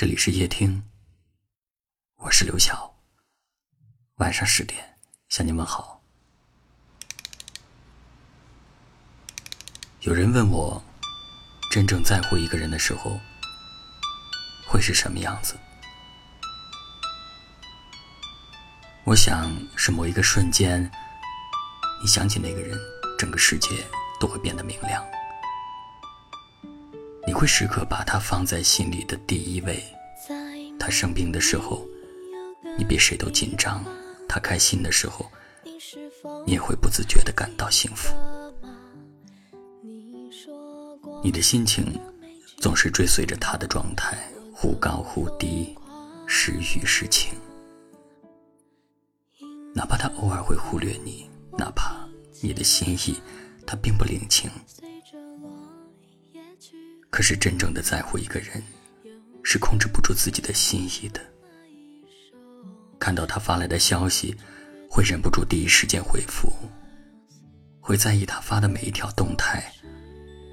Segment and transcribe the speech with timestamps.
[0.00, 0.82] 这里是夜听，
[2.16, 2.90] 我是刘晓。
[4.14, 4.96] 晚上十点
[5.28, 6.00] 向你问好。
[10.00, 10.82] 有人问我，
[11.70, 13.20] 真正在乎一个人的时候，
[14.66, 15.54] 会是什么样子？
[19.04, 20.90] 我想是某一个瞬间，
[22.00, 22.80] 你想起那个人，
[23.18, 23.86] 整个世界
[24.18, 25.04] 都会变得明亮。
[27.30, 29.80] 你会时刻把他放在心里的第一位。
[30.80, 31.86] 他生病的时候，
[32.76, 33.84] 你比谁都紧张；
[34.28, 35.30] 他开心的时候，
[36.44, 38.12] 你也会不自觉地感到幸福。
[41.22, 41.96] 你的心情
[42.58, 44.18] 总是追随着他的状态，
[44.52, 45.78] 忽高忽低，
[46.26, 47.32] 时雨时晴。
[49.72, 51.94] 哪怕他偶尔会忽略你，哪怕
[52.40, 53.22] 你的心意
[53.64, 54.50] 他并不领情。
[57.10, 58.62] 可是，真正的在乎一个人，
[59.42, 61.20] 是控制不住自己的心意的。
[62.98, 64.34] 看到他发来的消息，
[64.88, 66.52] 会忍不住第一时间回复，
[67.80, 69.72] 会在意他发的每一条动态，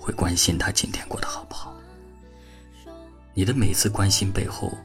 [0.00, 1.74] 会关心他今天过得好不好。
[3.32, 4.76] 你的每次关心背后，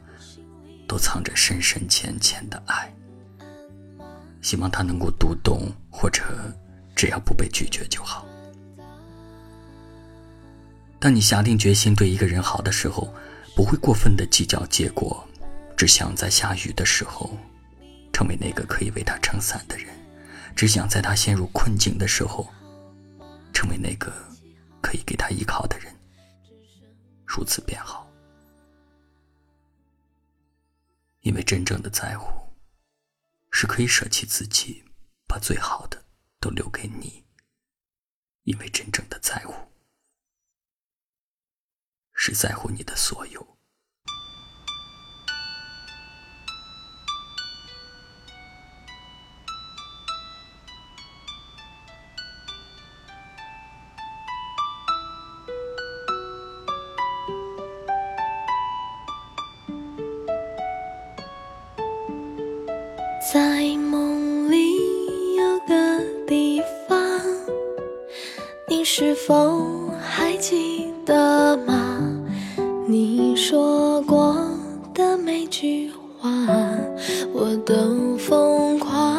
[0.87, 2.93] 都藏着深深浅浅的爱。
[4.41, 6.23] 希望他能够读懂，或者
[6.95, 8.24] 只要不被拒绝就好。
[11.05, 13.13] 当你下定决心对一个人好的时候，
[13.55, 15.23] 不会过分的计较结果，
[15.77, 17.37] 只想在下雨的时候，
[18.11, 19.85] 成为那个可以为他撑伞的人；
[20.55, 22.51] 只想在他陷入困境的时候，
[23.53, 24.11] 成为那个
[24.81, 25.95] 可以给他依靠的人。
[27.23, 28.11] 如此便好，
[31.21, 32.31] 因为真正的在乎，
[33.51, 34.83] 是可以舍弃自己，
[35.27, 36.03] 把最好的
[36.39, 37.23] 都留给你。
[38.45, 39.53] 因为真正的在乎。
[42.27, 43.47] 是在乎你的所有，
[63.31, 66.59] 在梦里有个地
[66.89, 66.97] 方，
[68.67, 72.14] 你是否还记得吗？
[72.87, 74.37] 你说过
[74.93, 76.29] 的每句话，
[77.33, 79.17] 我都疯狂。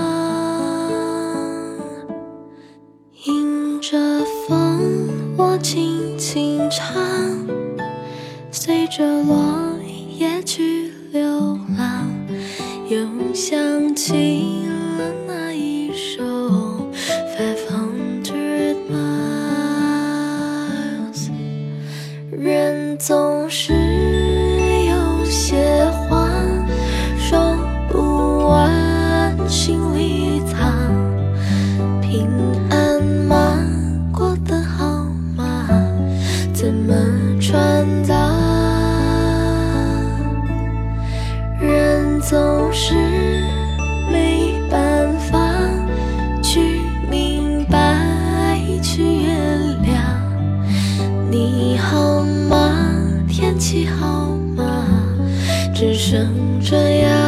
[3.24, 3.98] 迎着
[4.46, 6.94] 风，我轻轻唱，
[8.52, 9.36] 随着落
[10.16, 12.08] 叶去流浪，
[12.88, 14.65] 又想起
[42.78, 42.94] 是
[44.12, 45.38] 没办法
[46.42, 47.96] 去明白，
[48.82, 49.34] 去原
[49.82, 49.96] 谅。
[51.30, 52.92] 你好吗？
[53.26, 54.84] 天气好吗？
[55.74, 56.28] 只剩
[56.60, 57.25] 这样。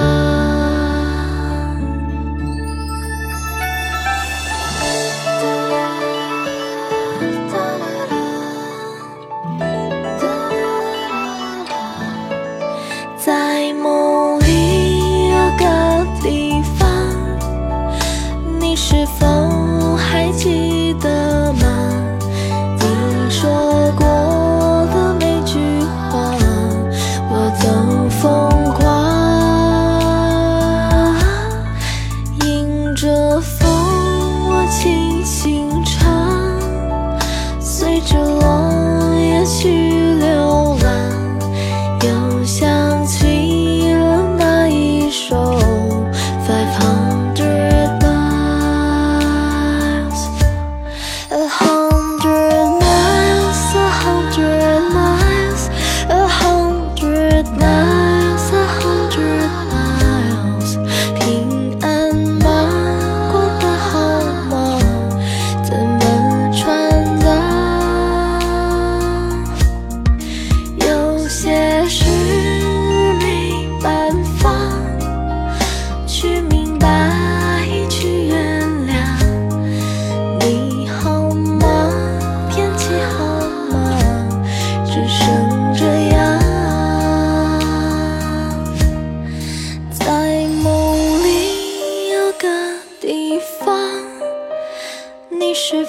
[19.08, 19.57] 你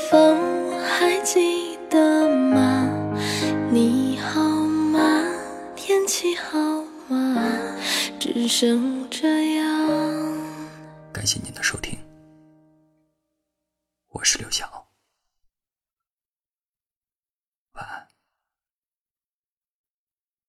[0.09, 0.17] 否
[0.81, 2.89] 还记得吗？
[3.71, 5.23] 你好吗？
[5.75, 6.57] 天气好
[7.07, 7.47] 吗？
[8.19, 9.87] 只剩这样。
[11.13, 11.95] 感谢您的收听，
[14.07, 14.78] 我是刘晓。